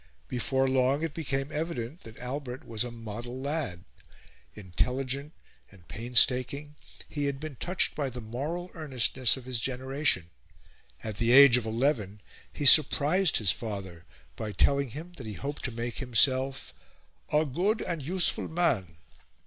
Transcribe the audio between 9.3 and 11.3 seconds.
of his generation; at